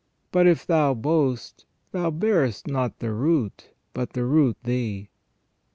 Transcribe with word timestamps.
But 0.31 0.47
if 0.47 0.65
thou 0.65 0.95
boast, 0.95 1.65
thou 1.91 2.09
bearest 2.09 2.65
not 2.65 2.97
the 2.97 3.13
root, 3.13 3.69
but 3.93 4.13
the 4.13 4.25
root 4.25 4.57
thee." 4.63 5.11